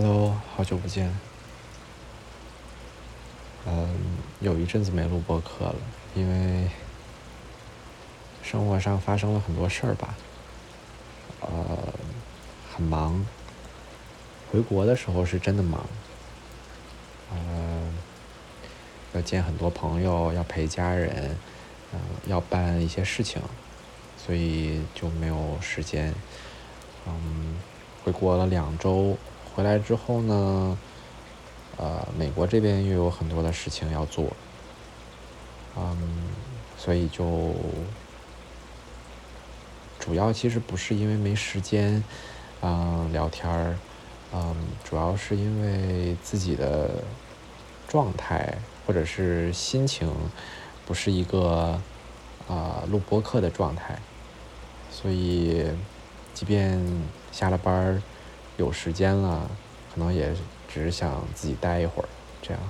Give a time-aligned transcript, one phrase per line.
[0.00, 1.12] Hello，好久不见。
[3.66, 3.88] 嗯，
[4.38, 5.74] 有一阵子没录播客了，
[6.14, 6.70] 因为
[8.40, 10.14] 生活上发生了很多事儿吧。
[11.40, 11.48] 呃，
[12.72, 13.26] 很忙。
[14.52, 15.84] 回国的时候是真的忙。
[17.32, 17.92] 呃，
[19.14, 21.36] 要见很多朋友，要陪家人，
[21.92, 23.42] 嗯，要办一些事情，
[24.16, 26.14] 所以就没有时间。
[27.04, 27.56] 嗯，
[28.04, 29.18] 回国了两周，
[29.58, 30.78] 回来之后呢，
[31.78, 34.32] 呃，美国这边又有很多的事情要做，
[35.76, 35.98] 嗯，
[36.76, 37.52] 所以就
[39.98, 42.04] 主要其实不是因为没时间，
[42.60, 43.76] 嗯，聊天儿，
[44.32, 47.02] 嗯，主要是因为自己的
[47.88, 50.08] 状态或者是心情
[50.86, 51.82] 不是一个
[52.46, 53.98] 啊录播课的状态，
[54.88, 55.66] 所以。
[56.32, 56.80] 即便
[57.32, 58.00] 下了班儿
[58.58, 59.48] 有时间了，
[59.94, 60.34] 可能也
[60.68, 62.08] 只是想自己待一会儿，
[62.42, 62.60] 这样。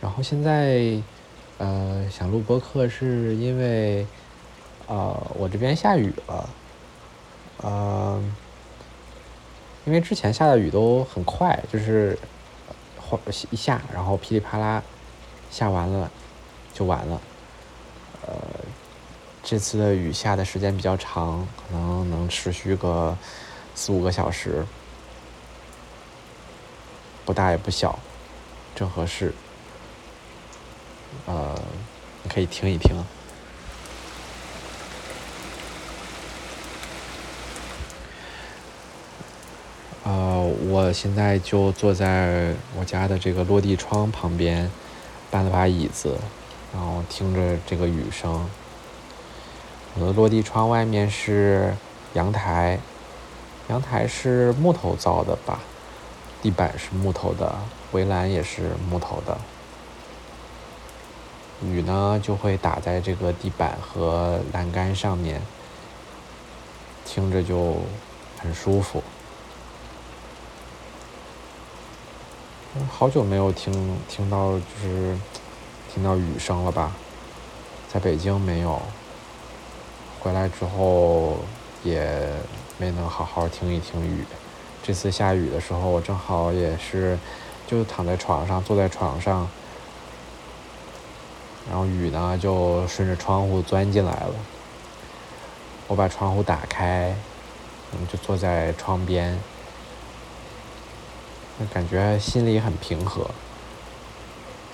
[0.00, 1.00] 然后现在，
[1.58, 4.06] 呃，想录播客是因为，
[4.86, 6.50] 呃，我这边下雨了，
[7.58, 8.22] 呃，
[9.84, 12.18] 因为之前下的雨都很快，就是
[13.50, 14.82] 一下，然后噼里啪啦
[15.50, 16.10] 下完了
[16.72, 17.20] 就完了，
[18.26, 18.34] 呃。
[19.46, 23.14] 这次的雨下的时间比较长，可能能持续个
[23.74, 24.64] 四五个小时，
[27.26, 27.98] 不大也不小，
[28.74, 29.34] 正合适。
[31.26, 31.54] 呃，
[32.22, 32.96] 你可以听一听。
[40.04, 44.70] 呃，我现在就坐在我家的这个落地窗旁边，
[45.30, 46.18] 搬了把椅子，
[46.72, 48.48] 然后听着这个雨声。
[49.96, 51.72] 我的落地窗外面是
[52.14, 52.80] 阳台，
[53.68, 55.60] 阳台是木头造的吧，
[56.42, 57.54] 地板是木头的，
[57.92, 59.38] 围栏也是木头的。
[61.62, 65.40] 雨呢就会打在这个地板和栏杆上面，
[67.04, 67.76] 听着就
[68.40, 69.00] 很舒服。
[72.90, 75.16] 好久没有听听到就是
[75.92, 76.92] 听到雨声了吧，
[77.88, 78.82] 在北京没有。
[80.24, 81.36] 回来之后
[81.82, 82.18] 也
[82.78, 84.24] 没能好好听一听雨。
[84.82, 87.18] 这次下雨的时候，我正好也是
[87.66, 89.46] 就躺在床上，坐在床上，
[91.68, 94.34] 然后雨呢就顺着窗户钻进来了。
[95.88, 97.14] 我把窗户打开，
[97.92, 99.38] 嗯，就坐在窗边，
[101.70, 103.30] 感觉心里很平和。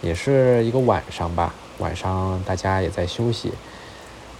[0.00, 3.52] 也是一个晚上吧，晚上大家也在休息。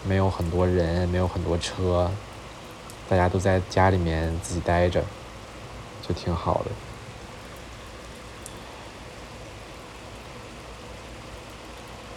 [0.04, 2.10] 没有很多人，没有很多车，
[3.08, 5.04] 大家都在家里面自己待着，
[6.06, 6.70] 就挺好的。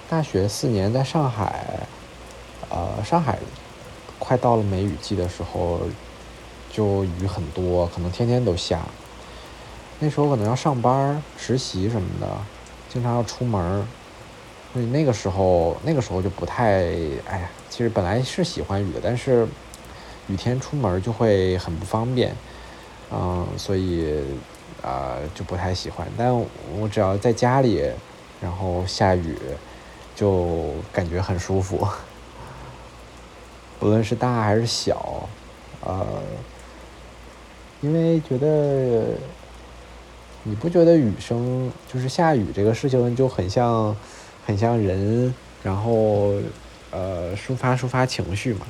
[0.09, 1.87] 大学四年在上海，
[2.69, 3.39] 呃，上海
[4.19, 5.81] 快到了梅雨季的时候，
[6.71, 8.81] 就雨很多，可能天天都下。
[9.99, 12.27] 那时候可能要上班、实习什么的，
[12.89, 13.85] 经常要出门。
[14.71, 16.83] 所以那个时候，那个时候就不太，
[17.27, 19.47] 哎呀，其实本来是喜欢雨的，但是
[20.27, 22.35] 雨天出门就会很不方便，
[23.11, 24.23] 嗯，所以
[24.83, 26.07] 啊就不太喜欢。
[26.15, 26.31] 但
[26.77, 27.81] 我只要在家里，
[28.39, 29.35] 然后下雨，
[30.13, 31.87] 就感觉很舒服，
[33.81, 35.27] 不论是大还是小，
[35.81, 36.05] 呃，
[37.81, 39.03] 因为觉得
[40.43, 43.95] 你不觉得雨声就是下雨这个事情就很像。
[44.45, 45.33] 很像人，
[45.63, 46.33] 然后
[46.93, 48.67] 呃抒发抒发情绪嘛，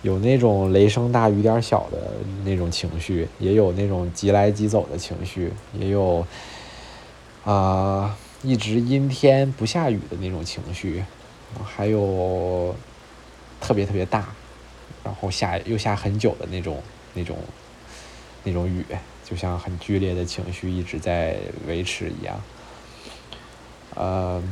[0.00, 2.12] 有那种雷声大雨点小的
[2.44, 6.26] 那种情绪，也有那种急来急走的情绪，也有
[7.44, 11.04] 啊一直阴天不下雨的那种情绪，
[11.64, 12.74] 还有
[13.60, 14.28] 特别特别大，
[15.04, 16.82] 然后下又下很久的那种
[17.14, 17.36] 那种
[18.44, 18.84] 那种雨，
[19.24, 22.40] 就像很剧烈的情绪一直在维持一样。
[23.94, 24.42] 呃，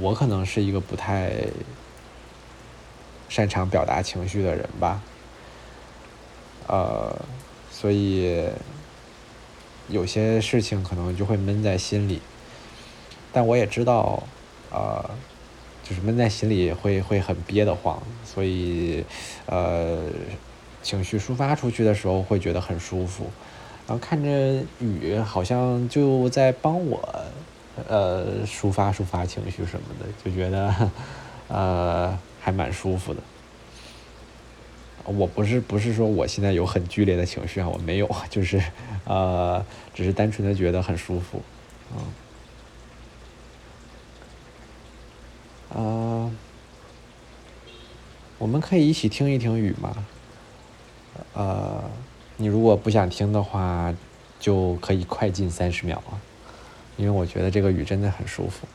[0.00, 1.32] 我可能是一个不太
[3.28, 5.00] 擅长表达情绪的人吧，
[6.66, 7.14] 呃，
[7.70, 8.48] 所以
[9.88, 12.20] 有些事情可能就会闷在心里，
[13.32, 14.22] 但我也知道，
[14.70, 15.10] 呃，
[15.82, 19.04] 就是闷在心里会会很憋得慌，所以
[19.46, 19.98] 呃，
[20.82, 23.30] 情绪抒发出去的时候会觉得很舒服。
[23.86, 27.02] 然后看着雨，好像就在帮我，
[27.88, 30.90] 呃，抒发抒发情绪什么的，就觉得，
[31.48, 33.20] 呃，还蛮舒服的。
[35.04, 38.62] 我不是不是说我现在有很剧烈的情绪啊，我没有，就是
[39.04, 41.42] 呃，只是单纯的觉得很舒服，
[41.92, 41.98] 嗯，
[45.70, 46.30] 呃，
[48.38, 50.06] 我们可以一起听一听雨吗？
[51.34, 51.82] 呃，
[52.36, 53.92] 你如果不想听的话，
[54.38, 56.20] 就可以快进三十秒啊，
[56.96, 58.66] 因为我觉得这个雨真的很舒服。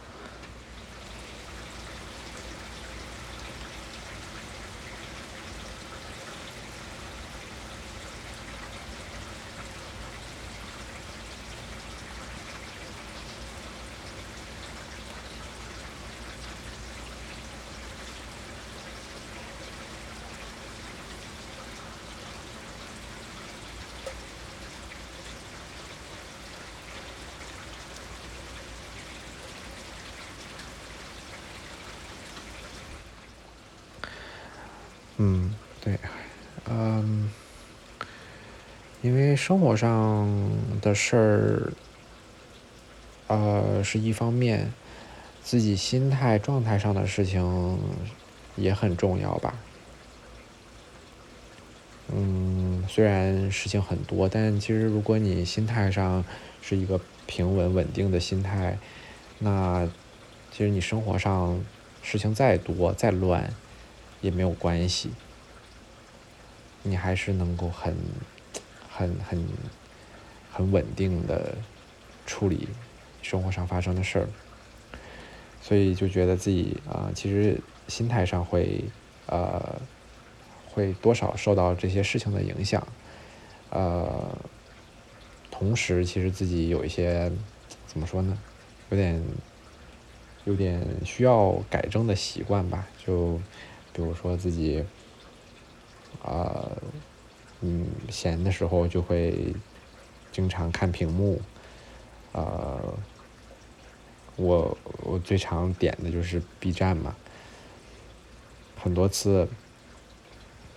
[35.17, 35.53] 嗯，
[35.83, 35.97] 对，
[36.69, 37.31] 嗯，
[39.01, 40.27] 因为生活上
[40.79, 41.73] 的事儿，
[43.27, 44.71] 呃，是一方面，
[45.43, 47.79] 自己心态状态上的事情
[48.55, 49.55] 也很重要吧。
[52.13, 56.23] 嗯，虽然事情很多，但其实如果你心态上
[56.61, 58.77] 是一个平稳稳定的心态，
[59.39, 59.89] 那
[60.51, 61.59] 其实你生活上
[62.03, 63.51] 事情再多再乱。
[64.21, 65.11] 也没有关系，
[66.83, 67.95] 你还是能够很、
[68.89, 69.47] 很、很、
[70.51, 71.55] 很稳定的
[72.25, 72.67] 处理
[73.21, 74.27] 生活上发生的事儿，
[75.61, 78.83] 所以就觉得自己啊，其实心态上会
[79.27, 79.79] 呃，
[80.65, 82.85] 会多少受到这些事情的影响，
[83.69, 84.35] 呃，
[85.51, 87.31] 同时其实自己有一些
[87.85, 88.37] 怎么说呢，
[88.89, 89.23] 有点
[90.45, 93.39] 有点需要改正的习惯吧，就。
[93.97, 94.85] 比如说自己，
[96.23, 96.71] 啊，
[97.61, 99.55] 嗯，闲的时候就会
[100.31, 101.41] 经常看屏幕，
[102.31, 102.79] 呃，
[104.35, 107.15] 我我最常点的就是 B 站嘛，
[108.79, 109.49] 很多次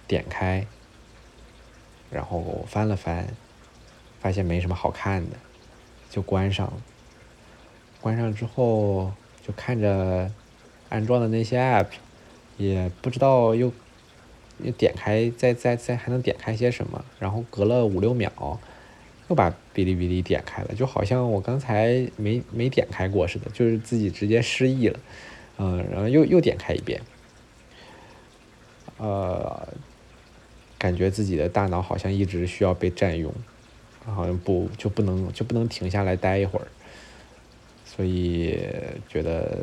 [0.09, 0.67] 点开，
[2.11, 3.29] 然后翻了翻，
[4.19, 5.37] 发现没什么好看的，
[6.09, 6.73] 就关上。
[8.01, 9.13] 关上之后
[9.47, 10.33] 就看着
[10.89, 11.89] 安装的那些 App。
[12.61, 13.73] 也不知道又
[14.63, 17.03] 又点开，再再再还能点开些什么？
[17.19, 18.31] 然后隔了五六秒，
[19.31, 25.01] 又把哔哩哔哩点开了，就好像我刚才没没点开过似的，就是自己直接失忆了，
[25.57, 27.01] 嗯，然后又又点开一遍，
[28.99, 29.67] 呃，
[30.79, 33.33] 感觉自己的大脑好像一直需要被占用，
[34.05, 36.69] 好像不就不能就不能停下来待一会儿，
[37.87, 38.59] 所以
[39.09, 39.57] 觉得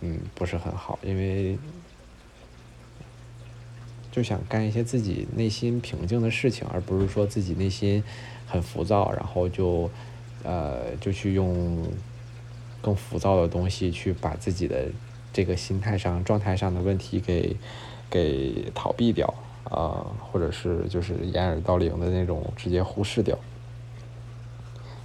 [0.00, 1.58] 嗯不是很好，因为。
[4.10, 8.02] 就想干一些自己内心平静的事情，而不是说自己内心
[8.46, 9.88] 很浮躁，然后就
[10.42, 11.86] 呃就去用
[12.82, 14.86] 更浮躁的东西去把自己的
[15.32, 17.56] 这个心态上、状态上的问题给
[18.10, 19.32] 给逃避掉
[19.64, 23.38] 啊，或者是就是掩耳盗铃的那种直接忽视掉，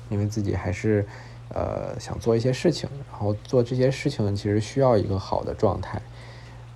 [0.10, 1.06] 因为自己还是
[1.50, 6.02] 呃想做一些事情，然后做这些事情其实需要一个好的状态。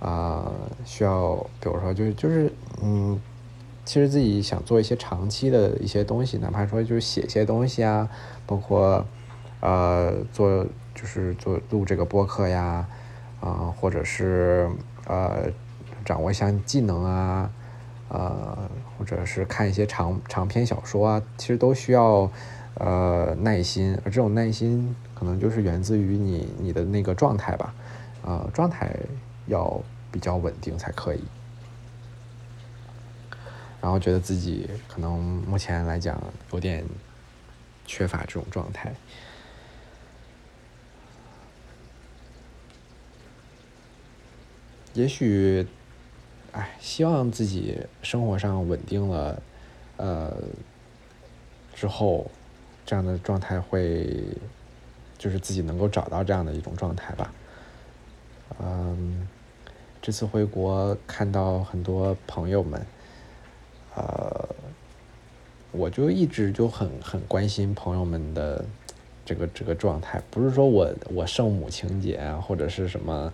[0.00, 0.50] 啊，
[0.86, 2.50] 需要，比如说，就是就是，
[2.82, 3.20] 嗯，
[3.84, 8.08] 其实自己想做一些长期的一些东西，哪怕说就是写一些东西啊，
[8.46, 9.04] 包括，
[9.60, 12.88] 呃，做就是做录这个播客呀，
[13.40, 14.70] 啊，或者是
[15.06, 15.50] 呃，
[16.02, 17.50] 掌握一项技能啊，
[18.08, 18.56] 呃，
[18.96, 22.30] 或者是看一些长长篇小说啊，其实都需要
[22.76, 27.74] 呃耐心，而这种耐心可能就是源自于你你的那个状态吧，
[28.24, 28.96] 啊，状态。
[29.46, 31.22] 要比较稳定才可以，
[33.80, 36.20] 然后觉得自己可能目前来讲
[36.52, 36.84] 有点
[37.86, 38.92] 缺乏这种状态，
[44.94, 45.66] 也许，
[46.52, 49.42] 哎，希望自己生活上稳定了，
[49.96, 50.36] 呃，
[51.74, 52.30] 之后
[52.84, 54.36] 这样的状态会，
[55.16, 57.32] 就是自己能够找到这样的一种状态吧，
[58.58, 59.28] 嗯。
[60.02, 62.86] 这次回国看到很多朋友们，
[63.94, 64.48] 呃，
[65.72, 68.64] 我就一直就很很关心朋友们的
[69.26, 73.30] 这个这个状态，不是说我我圣母情节啊，或者是什么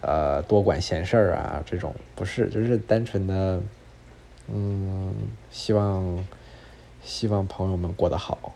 [0.00, 3.62] 呃多管闲事儿啊这种，不是，就是单纯的，
[4.48, 5.14] 嗯，
[5.52, 6.26] 希望
[7.04, 8.52] 希望朋友们过得好。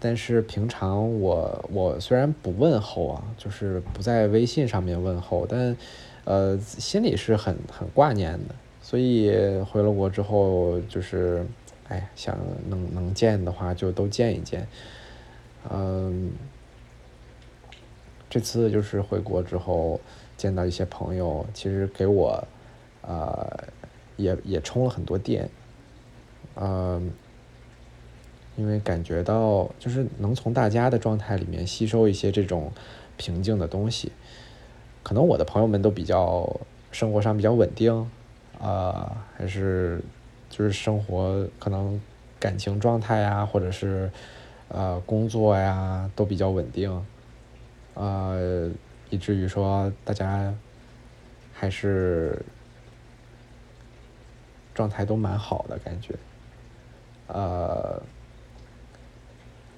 [0.00, 5.76] 但是平常我我虽然不问候啊，就是不在微信上面问候，但
[6.24, 9.30] 呃心里是很很挂念的，所以
[9.70, 11.46] 回了国之后，就是
[11.88, 12.38] 哎，想
[12.68, 14.66] 能能见的话就都见一见。
[15.70, 16.32] 嗯，
[18.30, 20.00] 这次就是回国之后
[20.36, 22.42] 见到一些朋友，其实给我
[23.02, 23.64] 呃
[24.16, 25.48] 也也充了很多电。
[26.56, 27.10] 嗯，
[28.56, 32.72] 因为感觉到就是能从大家的状态里面吸收一些这种
[33.16, 34.12] 平静的东西。
[35.02, 36.60] 可能我的朋友们都比较
[36.92, 38.10] 生活上比较稳定，
[38.60, 40.02] 啊，还是
[40.50, 41.98] 就是生活可能
[42.38, 44.10] 感情状态呀，或者是
[44.68, 47.06] 呃工作呀都比较稳定，
[47.94, 48.70] 呃，
[49.08, 50.52] 以至于说大家
[51.54, 52.44] 还是
[54.74, 56.14] 状态都蛮好的感觉，
[57.26, 58.02] 呃，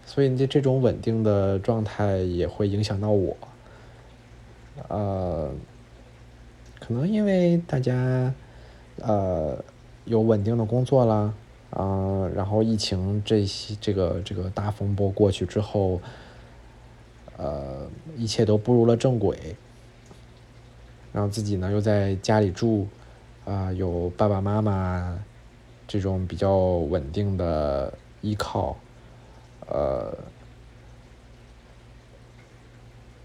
[0.07, 3.37] 所以这这种稳定的状态也会影响到我。
[4.89, 5.51] 呃，
[6.81, 8.33] 可能因为大家
[9.01, 9.63] 呃
[10.05, 11.33] 有稳定的工作啦，
[11.71, 16.01] 啊，然后疫情这些这个这个大风波过去之后，
[17.37, 19.57] 呃，一切都步入了正轨，
[21.13, 22.87] 然后自己呢又在家里住，
[23.45, 25.23] 啊，有爸爸妈妈
[25.87, 27.93] 这种比较稳定的
[28.23, 28.77] 依靠，
[29.67, 30.17] 呃。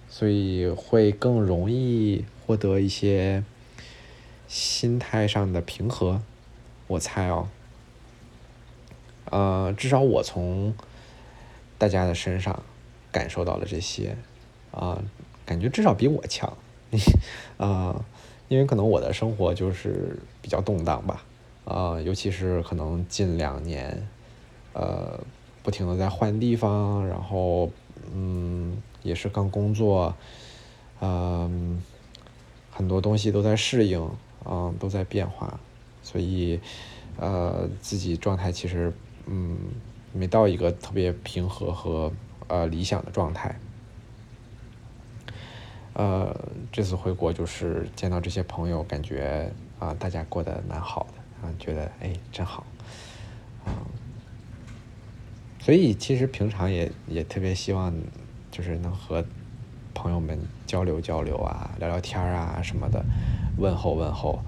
[0.10, 3.44] 所以会更容易获得一些
[4.48, 6.22] 心态上的平和，
[6.88, 7.50] 我猜哦，
[9.25, 10.74] 呃，至少我从
[11.77, 12.63] 大家的身上
[13.12, 14.17] 感受到了这些，
[14.72, 15.03] 啊，
[15.46, 16.58] 感觉至少比我强，
[17.58, 18.03] 啊，
[18.50, 21.24] 因为可能我的生活就是比较动荡吧，
[21.65, 24.08] 啊，尤其是可能近两年，
[24.74, 25.20] 呃，
[25.67, 27.69] 不停的在换地方，然后，
[28.13, 28.81] 嗯。
[29.03, 30.13] 也是刚工作，
[31.00, 31.81] 嗯，
[32.71, 34.09] 很多东西都在适应，
[34.45, 35.57] 嗯，都在变化，
[36.03, 36.59] 所以，
[37.17, 38.91] 呃，自己状态其实，
[39.25, 39.57] 嗯，
[40.12, 42.12] 没到一个特别平和和
[42.47, 43.57] 呃理想的状态。
[45.93, 46.36] 呃，
[46.69, 52.65] 这次回国就是见到这些朋友，感觉啊，大家过得蛮好的，啊，觉得哎，真好，
[53.63, 53.71] 啊，
[55.67, 57.93] 所以其实平常也也特别希望。
[58.50, 59.24] 就是能和
[59.93, 63.03] 朋友们交流交流啊，聊聊天啊什么的，
[63.57, 64.39] 问候问候。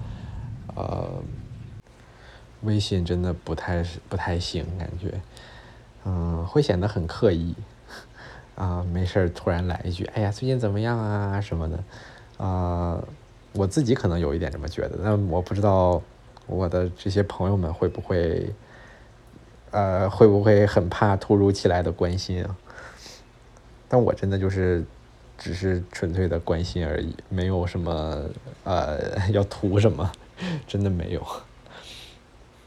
[0.74, 1.22] 呃，
[2.62, 5.20] 微信真的不太不太行，感觉，
[6.04, 7.54] 嗯，会显得很刻意。
[8.56, 11.84] 啊，没事儿突然来一句，哎呀，最近怎么样啊什么的。
[12.38, 13.00] 啊，
[13.52, 16.02] 我自己可能有一点这么觉得，但我不知道
[16.46, 18.52] 我的这些朋友们会不会，
[19.70, 22.56] 呃，会不会很怕突如其来的关心啊？
[23.88, 24.84] 但我真的就是，
[25.38, 28.24] 只是纯粹的关心而已，没有什么
[28.64, 30.10] 呃要图什么，
[30.66, 31.26] 真的没有。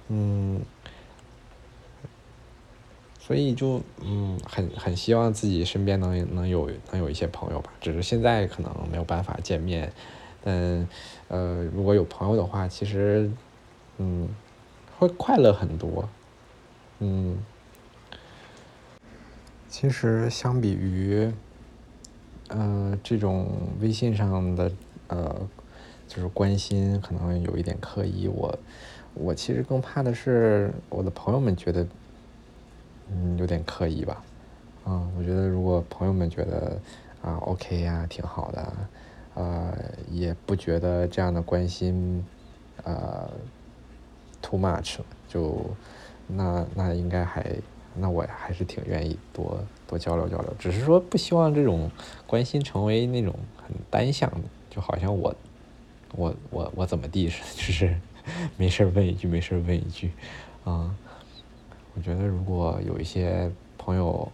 [0.10, 0.62] 嗯，
[3.20, 9.92] 所以就嗯很很希望自己身边能能有能有一些朋友吧，只是现在可能没有办法见面，
[10.44, 10.88] 但
[11.30, 13.32] 呃如果有朋友的话，其实
[13.98, 14.28] 嗯
[15.00, 16.08] 会快乐很多，
[17.04, 17.38] 嗯。
[19.68, 21.30] 其实相比于，
[22.48, 23.50] 呃，这种
[23.82, 24.72] 微信上的
[25.08, 25.50] 呃，
[26.08, 28.30] 就是关心，可能有一点刻意。
[28.30, 28.58] 我
[29.16, 31.86] 我其实更怕的是我的朋友们觉得，
[33.12, 34.24] 嗯，有点刻意吧。
[34.86, 36.80] 嗯，我觉得如果朋友们觉得
[37.22, 38.74] 啊，OK 呀，挺好的，
[39.34, 39.74] 呃，
[40.10, 42.24] 也不觉得这样的关心，
[42.84, 43.30] 呃
[44.42, 45.66] ，too much，就
[46.28, 47.46] 那那应该还。
[47.96, 51.92] 那我还是挺愿意多多交流交流，只是说不希望这种
[52.26, 55.36] 关心成为那种很单向的，就好像我
[56.16, 57.96] 我我我怎么地似的， 就是
[58.58, 60.12] 没事问一句，没事问一句，
[60.64, 60.96] 啊，
[61.94, 64.28] 我觉得如果有一些朋友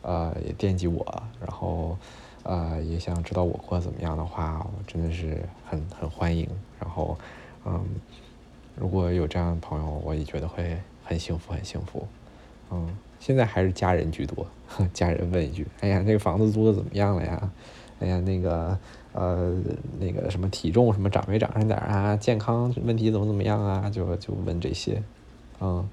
[0.00, 1.98] 呃也惦记我，然后
[2.44, 6.48] 呃也想知道我过得怎么样的话，我真的是很很欢迎。
[6.80, 7.18] 然后
[7.66, 7.84] 嗯，
[8.74, 12.06] 如果有这样的朋友，我也觉得会很幸福，很幸福。
[12.70, 14.46] 嗯，现在还是家人居多。
[14.94, 17.50] 家人问一句：“哎呀，那个房子租的怎么样了呀？
[18.00, 18.78] 哎呀，那个
[19.12, 19.54] 呃，
[20.00, 22.16] 那个什么体重什么长没长上点啊？
[22.16, 23.90] 健康问题怎么怎么样啊？
[23.90, 25.02] 就就问这些。
[25.60, 25.88] 嗯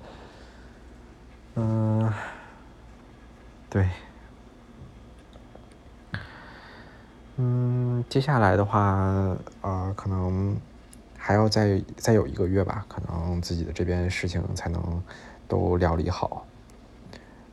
[1.56, 2.14] 嗯，
[3.70, 3.88] 对。
[7.36, 10.58] 嗯，接下来的话，呃，可能
[11.30, 14.82] 还要再再有一个月吧，可能自己的这边事情才能
[15.48, 16.44] 都料理好。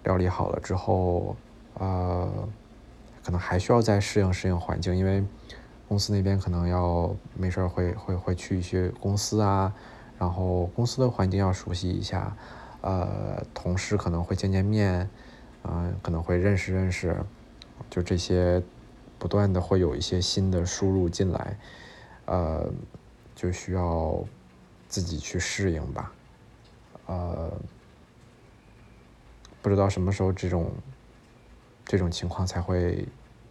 [0.05, 1.37] 料理好了之后，
[1.75, 2.27] 呃，
[3.23, 5.23] 可能还需要再适应适应环境，因为
[5.87, 9.71] 公司那边可能要没事儿会会会去一些公司啊，
[10.19, 12.35] 然后公司的环境要熟悉一下，
[12.81, 15.07] 呃，同事可能会见见面，
[15.65, 17.15] 嗯，可能会认识认识，
[17.91, 18.63] 就这些，
[19.19, 21.59] 不断的会有一些新的输入进来，
[22.25, 22.67] 呃，
[23.37, 24.19] 就需要
[24.89, 26.13] 自己去适应吧，
[27.07, 27.53] 呃，
[29.63, 30.73] 不知道什么时候这种
[31.85, 33.07] 这种情况才会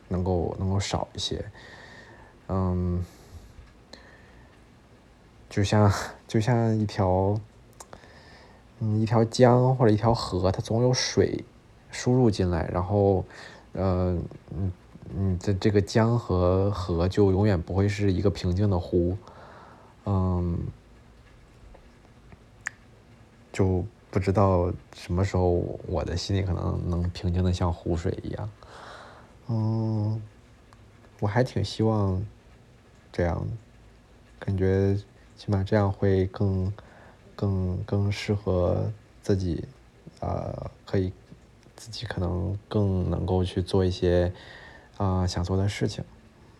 [0.10, 1.46] 能够能够少一些，
[2.50, 3.01] 嗯。
[5.48, 5.89] 就像
[6.27, 7.39] 就像一条，
[8.80, 11.46] 嗯，一条江或者一条河，它总有水
[11.92, 13.24] 输入进来，然后，
[13.72, 14.18] 呃，
[14.51, 14.72] 嗯
[15.15, 19.18] 嗯，这这个江和河就永远不会是一个平静的湖，
[20.06, 20.60] 嗯，
[23.52, 25.50] 就不知道什么时候
[25.88, 28.50] 我的心里可能能平静的像湖水一样，
[29.48, 30.22] 嗯，
[31.20, 32.26] 我还挺希望
[33.12, 33.46] 这样，
[34.40, 34.98] 感觉。
[35.38, 36.72] 起码这样会更、
[37.36, 38.90] 更、更适合
[39.22, 39.66] 自己，
[40.22, 41.12] 呃，可以
[41.76, 44.32] 自己可能更能够去做一些
[44.96, 46.06] 啊想做的事情，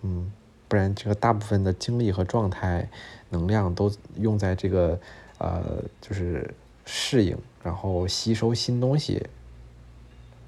[0.02, 0.30] 嗯，
[0.68, 2.90] 不然这个大部分的精力和状态、
[3.36, 5.00] 能量都用在这个
[5.38, 6.54] 呃就是
[6.86, 9.22] 适应，然后吸收新东西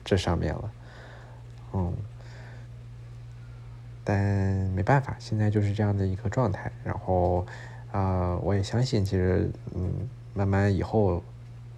[0.03, 0.71] 这上面了，
[1.73, 1.93] 嗯，
[4.03, 4.17] 但
[4.75, 7.45] 没办法，现在就是这样的一个状态，然后。
[7.89, 11.23] 啊，我也相信，其实，嗯，慢慢以后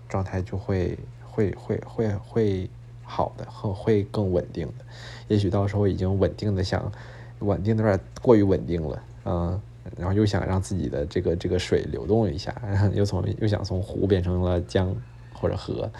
[0.10, 2.70] 状态就会会会会会
[3.04, 4.86] 好的，会会更稳定的。
[5.28, 6.92] 也许到时候已经稳定的想
[7.40, 9.62] 稳定的有点过于稳定了，嗯，
[9.98, 12.54] 然后又想让自己的这个这个水流动一下，
[12.94, 14.94] 又从又想从湖变成了江
[15.34, 15.92] 或者河，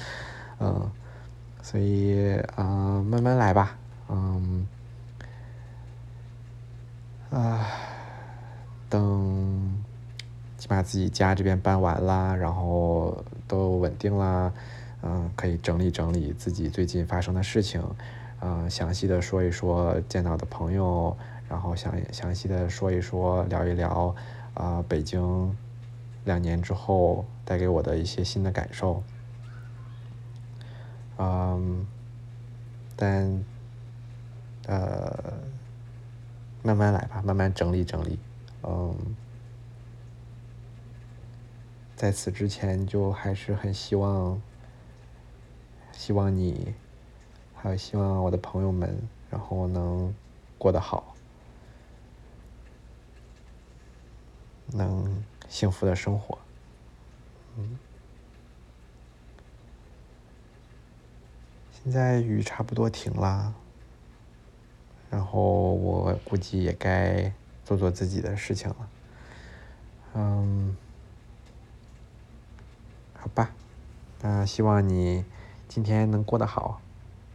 [0.60, 0.92] 嗯，
[1.62, 3.78] 所以啊，慢慢来吧，
[4.10, 4.68] 嗯，
[7.30, 7.68] 啊，
[8.90, 9.84] 等。
[10.68, 14.54] 把自己家这边搬完啦，然后都稳定啦，
[15.02, 17.82] 嗯，可以整理整理自己最近发生的事情，
[18.42, 21.18] 嗯，详细的说一说见到的朋友，
[21.50, 24.16] 然后详详细的说一说聊一聊，
[24.54, 25.58] 啊，北京
[26.26, 29.02] 两年之后带给我的一些新的感受，
[31.18, 31.86] 嗯，
[32.96, 33.44] 但
[34.68, 35.34] 呃，
[36.62, 38.20] 慢慢来吧，慢慢整理整理，
[38.64, 38.96] 嗯。
[41.96, 44.42] 在此之前，就还是很希望，
[45.92, 46.74] 希望你，
[47.54, 48.98] 还有希望我的朋友们，
[49.30, 50.14] 然后能
[50.58, 51.09] 过得好，
[54.72, 56.38] 能幸福的生活。
[57.58, 57.78] 嗯，
[61.72, 63.54] 现在雨差不多停了，
[65.10, 67.32] 然后我估计也该
[67.66, 68.90] 做做自己的事情了。
[70.14, 70.78] 嗯。
[73.22, 73.52] 好吧，
[74.22, 75.26] 那希望你
[75.68, 76.80] 今天能过得好，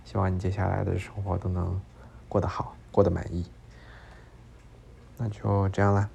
[0.02, 1.78] 希望你接下来的生活都能
[2.26, 3.44] 过得好，过得满意。
[5.18, 6.08] 那就这样啦，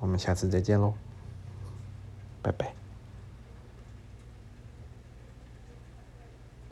[0.00, 0.94] 我们下次再见喽，
[2.42, 2.85] 拜拜。